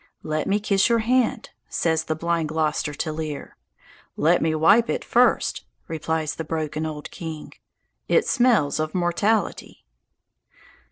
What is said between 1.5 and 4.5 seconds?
says the blind Gloster to Lear. "Let